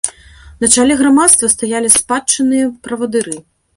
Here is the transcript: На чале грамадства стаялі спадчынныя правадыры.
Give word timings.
На 0.63 0.69
чале 0.77 0.93
грамадства 1.01 1.49
стаялі 1.55 1.93
спадчынныя 1.99 2.65
правадыры. 2.89 3.37